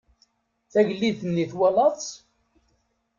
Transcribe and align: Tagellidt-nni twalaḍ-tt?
Tagellidt-nni 0.71 1.45
twalaḍ-tt? 1.51 2.11